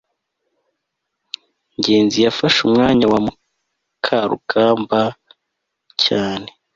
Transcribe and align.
ngenzi 1.77 2.17
yafashe 2.25 2.59
umwanya 2.67 3.05
wa 3.11 3.19
mukarugambwa 3.25 5.01
cyane 6.03 6.49